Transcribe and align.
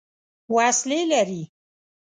وسلې 0.55 1.01
لري. 1.11 1.41